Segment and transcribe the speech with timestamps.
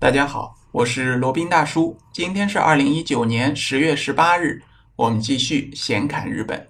[0.00, 1.98] 大家好，我是罗宾大叔。
[2.10, 4.62] 今天是二零一九年十月十八日，
[4.96, 6.66] 我们继续闲侃日本。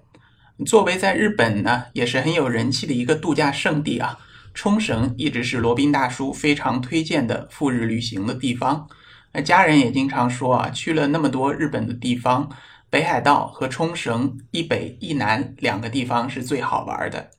[0.67, 4.19] 作为在日本呢也是很有人气的一个度假胜地啊，
[4.53, 8.89] 冲绳一直是罗宾大叔非常推荐的赴日旅行的地方。
[9.33, 12.51] 那家人也经常说啊，去了那么多日本的地方，
[12.91, 17.31] 北海道和冲绳一北一南两个地方是最好玩的。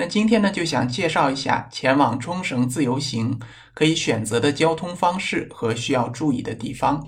[0.00, 3.38] 那今天呢，就想介绍一下前往冲绳自由行
[3.74, 7.06] 可以选择的交通方式和需要注意的地方。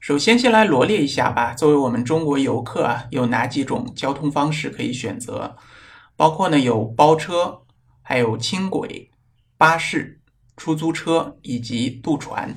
[0.00, 1.54] 首先，先来罗列一下吧。
[1.54, 5.54] 作为我们中国游客啊，有哪几种交通方式可以选择？
[6.16, 7.60] 包括呢，有包车，
[8.02, 9.12] 还有轻轨、
[9.56, 10.20] 巴士、
[10.56, 12.52] 出租车以及渡船。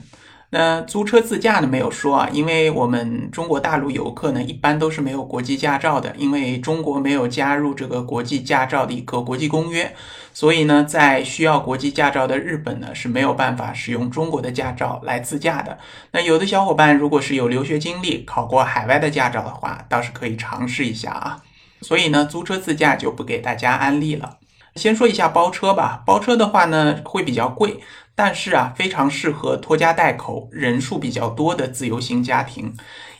[0.54, 1.68] 那租车自驾呢？
[1.68, 9.96] 没有说啊，因为我们中国大陆游客呢，一般都是没有国际驾照的，因为中国没有加入这个国际驾照的一个国际公约，
[10.34, 15.78] 所以呢，在需要国际驾照的日本呢，是没有办法使用中国的驾照来自驾的。
[16.12, 21.42] 那有的小伙伴如果是有留学经历，考过海外的驾照的话，倒是可以尝试一下啊。
[21.80, 24.40] 所以呢，租车自驾就不给大家安利了。
[24.76, 27.80] 先说一下包车吧，包车的话呢，会比较贵。
[28.24, 32.72] 但是啊，非常适合拖家带口、人数比较多的自由行家庭。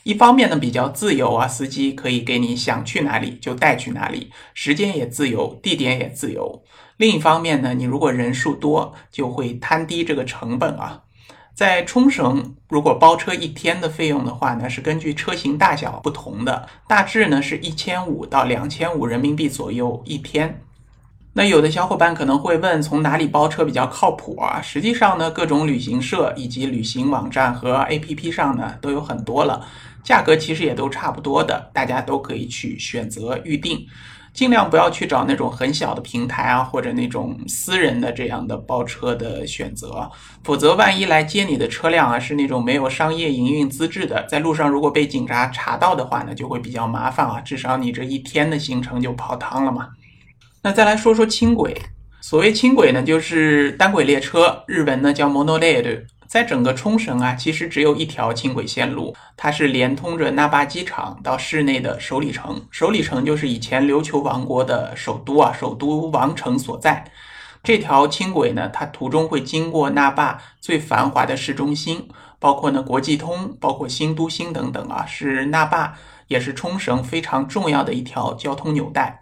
[0.04, 6.62] 一方面呢，比较自由啊，司机可以给你想去哪里就带去哪里，时间也自由，地点也自由。
[6.98, 11.02] 另一方面呢，你如果人数多，就会摊低这个成本啊。
[11.52, 20.62] 在冲绳，如果包车一天的费用的话呢，是根据车型大小不同的，大致呢是一千五到两千五人民币左右一天。
[21.34, 24.60] 那有的小伙伴可能会问，从哪里包车比较靠谱啊？
[24.60, 29.66] 实际上呢，各种旅行社以及旅行网站和 APP 上呢都有很多了，
[30.04, 33.86] 价格其实也都差不多的，大家都可以去选择预定，
[34.34, 40.10] 尽量不要去找那种很小的平台啊，或者那种私人的这样的包车的选择，
[40.44, 49.88] 否则万一来接你的车辆啊是那种没有商业营运资质的，在路上如果被警察查到的话呢，就会比较麻烦啊，至少你这一天的行程就泡汤了嘛。
[50.64, 51.76] 那再来说说轻轨。
[52.20, 56.04] 所谓轻轨呢，就是单轨列车，日文呢叫 monorail。
[56.28, 62.64] 在整个冲绳啊，其实只有一条轻轨线路，它是连通着那霸机场到市内的首里城。
[62.70, 67.04] 首里城就是以前琉球王国的首都啊，首都王城所在。
[67.64, 72.08] 这条轻轨呢，它途中会经过那霸最繁华的市中心，
[72.38, 75.94] 包括呢国际通，包括新都心等等啊，是那霸
[76.28, 79.21] 也是冲绳非常重要的一条交通纽带。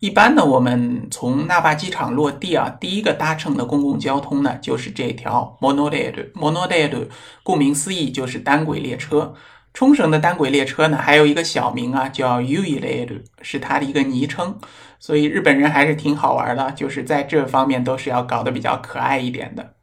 [0.00, 6.32] 一般呢，我们从那霸机场落地啊，第一个搭乘的公共交通呢，就是这条 monorail。
[6.34, 7.08] monorail
[7.42, 9.34] 顾名思义就是单轨列车。
[9.74, 14.56] 冲绳的单轨列车呢，还有一个小名啊，叫 Uirail，是它的一个昵称。
[15.00, 19.74] 所以日本人还是挺好玩的，就是在这方面都是要搞得比较可爱一点的。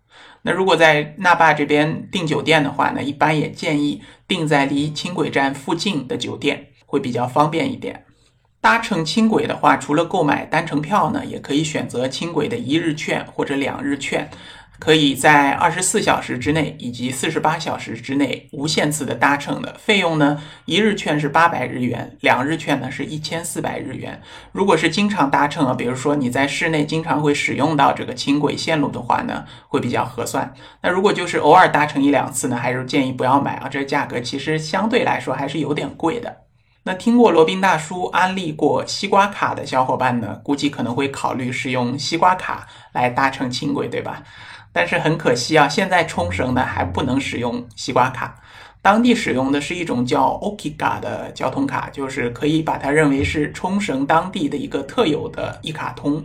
[0.44, 8.05] 那如果在那霸这边订酒店的话呢，一般也建议订在离轻轨站附近的酒店，会比较方便一点。
[8.66, 14.28] 搭乘轻轨的话，除了购买单程票呢，也可以选择轻轨的一日券或者两日券，
[14.80, 19.76] 可以在二十四小时之内以及四十八小时之内无限次的搭乘的。
[19.78, 24.20] 费用呢，一日券是八百日元，两日券呢是一千四百日元。
[24.52, 30.52] 如果是经常搭乘啊，比如说你在市内经常会使用到这个轻轨线路的话呢，会比较合算。
[30.82, 36.45] 那如果就是偶尔搭乘一两次呢，还是建议不要买啊，这价格其实相对来说还是有点贵的。
[36.88, 44.22] 那听过罗宾大叔安利过西瓜卡的小伙伴呢，估计可能会考虑使用西瓜卡来搭乘轻轨，对吧？
[44.72, 48.36] 但是很可惜啊，现在冲绳呢还不能使用西瓜卡，
[48.84, 56.24] 当地使用的是一种叫 Okiga 的交通卡，就是可以把它认为是冲绳当地的一个特有的一卡通。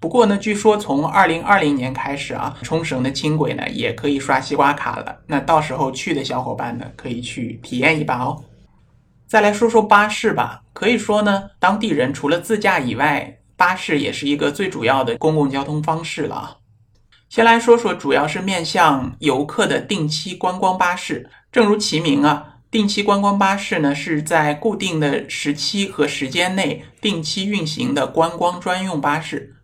[0.00, 5.16] 不过呢，据说从二零二零年开始啊，冲绳的轻轨呢也可以刷西瓜卡了。
[5.28, 8.42] 那到时候去的小伙伴呢，可以去体验一把哦。
[9.32, 16.58] 再来说说巴士吧，可以说呢，当地人除了自驾以外，巴士也是一个最主要的公共交通方式了。
[17.30, 21.30] 先来说说，主要是面向游客的定期观光巴士。
[21.50, 29.56] 正如其名啊，定期观光巴士呢是在固定的时期和时间内定期运行的观光专用巴士。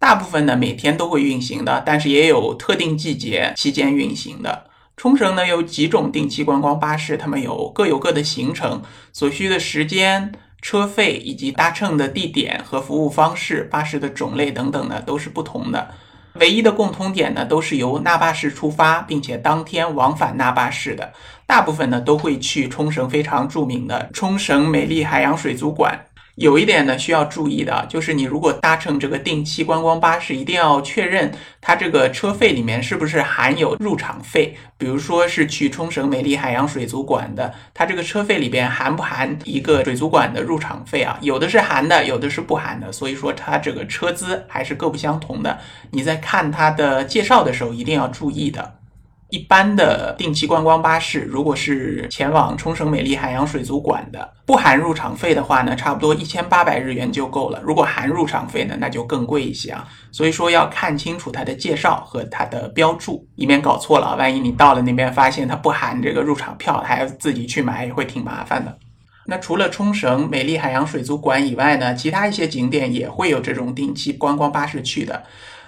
[0.00, 4.70] 大部分呢每天都会运行的，但是也有特定季节期间运行的。
[4.96, 8.82] 冲绳呢有几种定期观光巴士，他们有各有各的行程，
[9.12, 10.32] 所需的时间、
[10.62, 15.90] 车费以及搭乘的地点和服务方式、巴士的种类等等呢都是不同的。
[16.34, 21.12] 唯一的共通点呢都是由那霸市出发，并且当天往返那霸市的。
[21.46, 26.06] 大部分呢都会去冲绳非常著名的冲绳美丽海洋水族馆。
[26.36, 34.56] 有一点呢需要注意的，就是你如果搭乘这个定期观光巴士，一定要确认它这个车费里面是不是含有入场费。
[34.76, 41.16] 比如说是去冲绳美丽海洋水族馆的，它这个车费里边含不含一个水族馆的入场费啊？
[41.20, 45.58] 有的是含的，有的是不含的，所以说它这个车资还是各不相同的。
[45.92, 48.78] 你在看它的介绍的时候一定要注意的。
[49.30, 57.60] 一般的定期观光巴士，如果是前往冲绳美丽海洋水族馆的，不含入场费的话呢，差不多一千八百日元就够了。
[57.64, 59.88] 如果含入场费呢，那就更贵一些啊。
[60.12, 64.14] 所以说要看清楚它的介绍和它的标注，以免搞错了。
[64.16, 68.78] 万一你到了那边发现它不含这个入场票，还要自己去买，也会挺麻烦的。
[69.26, 75.24] 那除了冲绳美丽海洋水族馆以外呢，其他一些景点也会有这种定期观光巴士去的。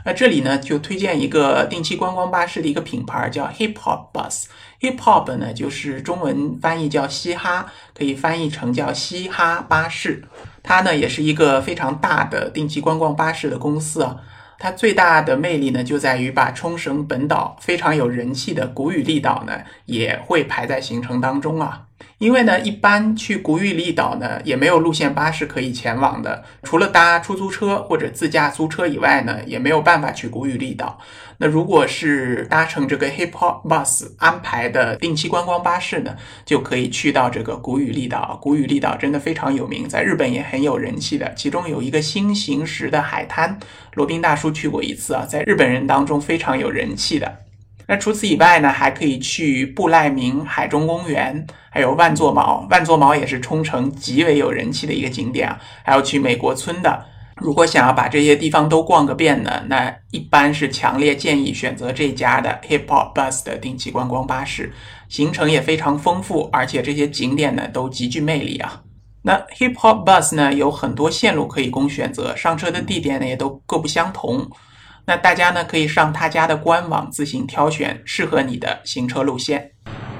[0.06, 4.44] 那这里呢，就推荐一个定期观光巴士的一个品牌，叫 Hip Hop Bus。
[4.81, 10.23] Hip Hop 呢，就是中文翻译叫嘻哈，可以翻译成叫嘻哈巴士。
[10.62, 14.19] 它呢，也是一个非常大的定期观光巴士的公司啊。
[14.61, 21.82] 它最大的魅力呢，就在于把冲绳本岛非常有人气的古宇利岛呢，也会排在行程当中啊。
[22.19, 30.99] 因为呢，一般去古宇利岛呢，也没有路线巴士可以前往的，除了搭出租车或者自驾租车以外呢，也没有办法去古宇利岛。
[31.39, 36.17] 那如果是搭乘这个 Hip Hop Bus 安排的定期观光巴士呢，
[36.47, 38.39] 就可以去到这个古宇利岛。
[38.41, 41.35] 古宇利岛真的非常有名，在日本也很有人气的。
[41.35, 43.59] 其中有一个新形石的海滩，
[43.93, 47.41] 罗宾大叔去过一次啊，在日本人当中非常有人气的。
[47.88, 52.67] 那除此以外呢，还可以去布赖明海中公园，还有万座毛。
[52.71, 55.61] 万座毛也是冲绳极为有人气的一个景点啊。
[55.85, 57.05] 还要去美国村的。
[57.37, 64.73] 如果想要把这些地方都逛个遍呢，那一般是强烈建议选择这家的 Hip Hop Bus 的定期观光巴士，
[65.09, 68.83] 行程也非常丰富，而且这些景点呢都极具魅力啊。
[69.21, 74.50] 那 Hip Hop Bus 呢有很多线路可以供选择，上车的地点呢也都各不相同。
[75.08, 79.70] 那大家呢可以上他家的官网自行挑选适合你的行车路线，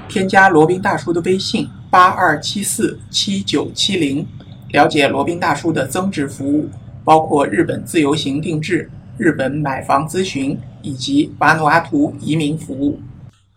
[0.07, 4.25] 添加罗宾大叔的微信八二七四七九七零，
[4.69, 6.69] 了解罗宾大叔的增值服务，
[7.03, 12.97] 包括日本自由行定制、日本买房咨询以及瓦努阿图移民服务。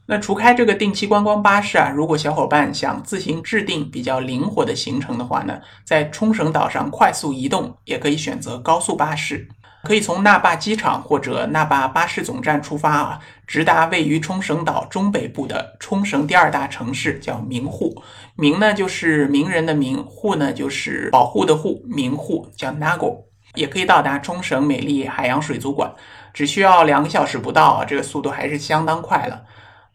[0.07, 9.47] 那除开这个定期观光巴士啊，如果小伙伴想自行制定比较灵活的行程的话呢，在冲绳岛上快速移动，也可以选择高速巴士。
[9.83, 18.03] 可以从那霸机场或者那霸巴士总站出发啊，直达位于冲绳岛中北部的冲绳第二大城市，叫名户。
[18.37, 23.25] 名呢就是名人的名，户呢就是保护的护，名户叫 Nago。
[23.55, 25.91] 也可以到达冲绳美丽海洋水族馆，
[26.33, 29.43] 只需要两个小时不到啊，这个速度还是相当快了。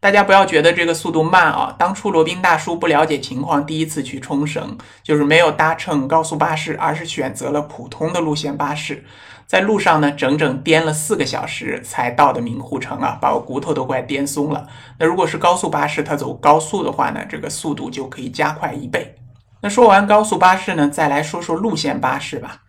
[0.05, 1.73] 大家不要觉得这个速度慢啊！
[1.79, 9.03] 当初罗宾大叔不了解情况，第一次去冲绳，就是没有搭乘高速巴士，而是选择了普通的路线巴士。
[9.47, 14.67] 在路上呢，整整颠了四个小时才到的名护城啊，把我骨头都快颠松了。
[14.99, 19.15] 那如果是高速巴士，它走高速的话呢，这个速度就可以加快一倍。
[19.61, 22.61] 那说完高速巴士呢，再来说说路线巴士吧。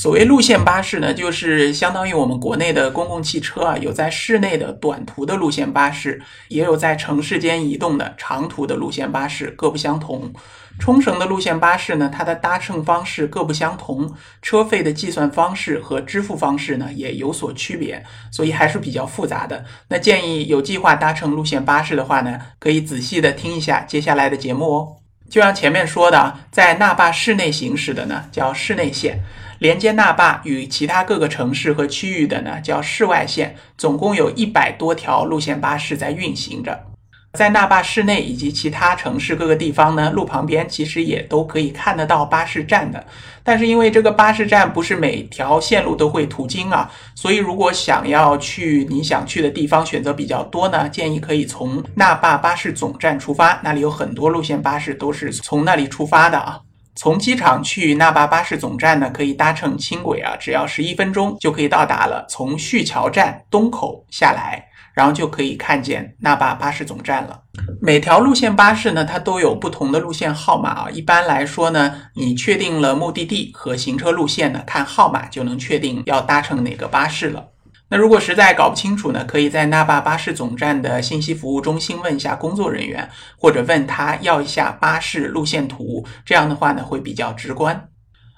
[0.00, 10.32] 所谓路线巴士呢，就是相当于我们国内的公共汽车啊，有在市内的短途的路线巴士，也有在城市间移动的长途的路线巴士，各不相同。
[10.78, 14.10] 冲绳的路线巴士呢，它的搭乘方式各不相同，
[14.40, 18.02] 车费的计算方式和支付方式呢也有所区别，
[18.32, 19.66] 所以还是比较复杂的。
[19.88, 24.96] 那建议有计划搭乘路线巴士的话呢，可以仔细的听一下接下来的节目哦。
[25.28, 29.22] 就像前面说的，在那霸市内行驶的呢叫市内线。
[29.60, 36.86] 连接那霸与其他各个城市和区域的呢，叫市外线，总共有一百多条路线巴士在运行着。
[37.34, 43.04] 在那霸市内以及其他城市各个地方呢，路旁边其实也都可以看得到巴士站的。
[43.44, 56.60] 但是因为这个巴士站不是每条线路都会途经啊，所以如果想要去你想去的地方，选择比较多呢，建议可以从那霸巴士总站出发，那里有很多路线巴士都是从那里出发的啊。
[56.96, 62.26] 从机场去那霸巴士总站呢，可以搭乘轻轨啊，只要十一分钟就可以到达了。
[62.28, 67.40] 从旭桥站东口下来，然后就可以看见那霸巴士总站了。
[67.80, 70.90] 每条路线巴士呢，它都有不同的路线号码啊。
[70.90, 77.49] 一般来说呢，你确定了目的地和行车路线呢，看号码就能确定要搭乘哪个巴士了。
[77.90, 87.88] 那如果实在搞不清楚呢，可以在那霸巴士总站的信息服务中心问一下工作人员，或者问他要一下巴士路线图，这样的话呢会比较直观。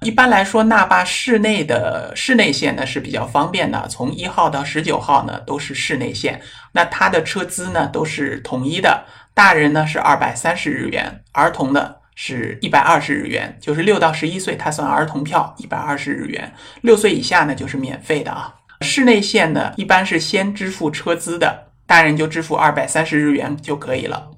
[0.00, 6.40] 一般来说，那霸市内的市内线呢是比较方便的，从一号到十九号呢都是市内线，
[6.73, 9.04] 那它的车资呢都是统一的，
[9.35, 16.52] 大人呢是二百三十日元，儿童的是一百二十日元，就是六到十一岁它算儿童票，一百二十日元。
[16.80, 18.54] 六岁以下呢就是免费的啊。
[18.92, 24.28] 市内线呢一般是先支付车资的，大人就支付二百三十日元就可以了。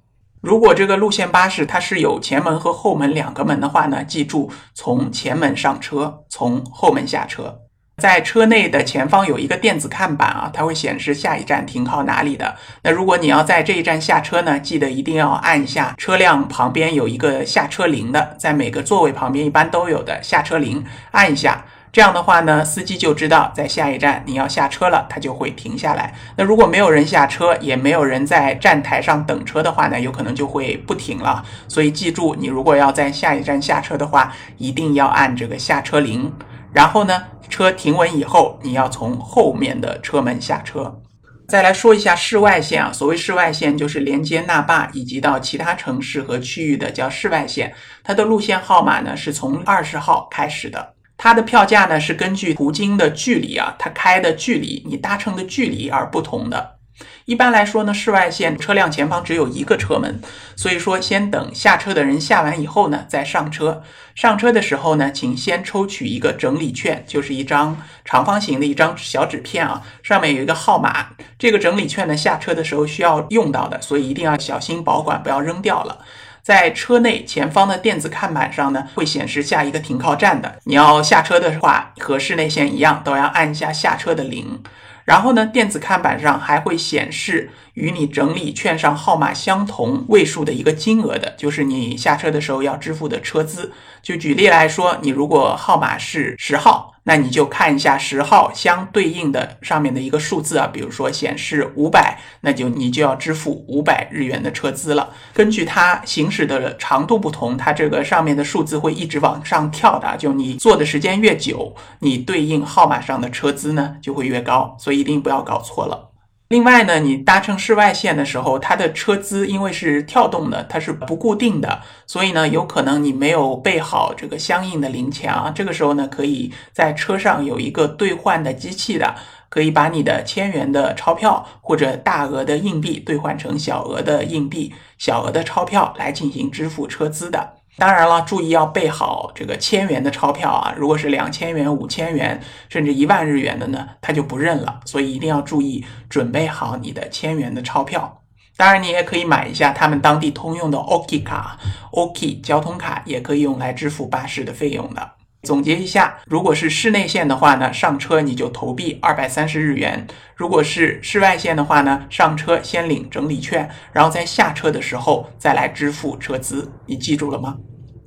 [0.40, 7.62] 如果这个路线巴士它是有前门和后门两个门的话呢，记住从前门上车，从后门下车。
[7.96, 12.54] 在车内的前方有一个电子看板啊，它会显示下一站停靠哪里的。
[12.84, 21.64] 那如果你要在这一站下车呢，记得一定要按一下车辆旁边有一个下车铃的，在每个座位旁边一般都有的下车铃，按一下。
[21.94, 26.12] 这样的话呢，司机就知道在下一站你要下车了，他就会停下来。
[26.36, 31.44] 那如果没有人下车，也没有人在站台上等车的话呢，有可能就会不停了。
[31.68, 36.32] 所以记住，你如果要在下一站下车的话，一定要按这个下车铃。
[36.72, 41.00] 然后呢，车停稳以后，你要从后面的车门下车。
[41.46, 47.72] 再来说一下室外线啊，所谓室外线就是连接那霸以及到其他城市和区域的，叫室外线。
[48.02, 50.93] 它的路线号码呢是从二十号开始的，
[51.25, 56.76] 它的票价呢是根据途经的距离啊，它开的距离，你搭乘的距离而不同的。
[57.25, 60.21] 一般来说呢，室外线车辆前方只有一个车门，
[60.54, 63.83] 所以说先等下车的人下完以后呢，再上车。
[64.14, 71.07] 上车的时候呢，请先抽取一个整理券，就是一张长方形的一张小纸片啊，上面有一个号码。
[71.38, 76.04] 这个整理券呢，下车的时候需要用到的，所以一定要小心保管，不要扔掉了。
[76.44, 80.58] 在车内前方的电子看板上呢，会显示下一个停靠站的。
[80.64, 84.62] 你要下车的话，和室内线一样，都要按一下下车的铃。
[85.06, 93.72] 然后呢，电子看板上还会显示与你整理券上号码相同位数的一个金额的，就是你下车的时候要支付的车资。
[94.02, 96.93] 就举例来说，你如果号码是十号。
[97.04, 105.11] 那你就看一下十号相对应的上面的一个数字啊，比如说显示五百，那就你就要支付五百日元的车资了。
[105.32, 110.16] 根据它行驶的长度不同，它这个上面的数字会一直往上跳的。
[110.16, 116.13] 就你坐的时间越久，你对应号码上的车资呢就会越高，所以一定不要搞错了。
[116.48, 125.50] 另外呢，你搭乘室外线的时候，它的车资因为是跳动的，它是不固定的，所以呢，有可能你没有备好这个相应的零钱啊。
[125.54, 129.14] 这个时候呢，可以在车上有一个兑换的机器的，
[129.48, 137.54] 可以把你的千元的钞票或者大额的硬币兑换成小额的硬币、小额的钞票来进行支付车资的。
[137.76, 140.75] 当然了，注意要备好这个千元的钞票啊！
[140.76, 144.81] 如果是两千元、五千元，甚至一万日元的呢，他就不认了。
[144.85, 148.21] 所以一定要注意准备好你的千元的钞票。
[148.57, 151.59] 当然，你也可以买一下他们当地通用的 Oki 卡
[151.90, 155.13] ，Oki 交通卡也可以用来支付巴士的费用的。
[155.44, 166.72] 总结一下，如果是市内线的话呢，上车你就投币二百三十日元；如果是市外线的话呢，上车先领整理券，然后在下车的时候再来支付车资。
[166.86, 167.56] 你记住了吗？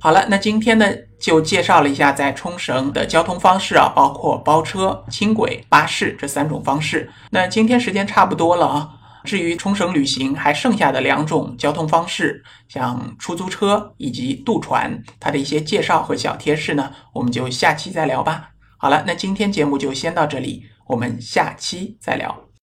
[0.00, 0.86] 好了，那今天呢
[1.20, 7.10] 就介绍了一下在冲绳的交通方式啊，包括包车、轻轨、巴士这三种方式。
[7.30, 8.90] 那今天时间差不多了啊。
[9.24, 18.50] 至于冲绳旅行还剩下的两种交通方式，像出租车以及渡船，它的一些介绍和小贴士呢，我们就下期再聊吧。
[18.76, 22.47] 好了，那今天节目就先到这里，我们下期再聊。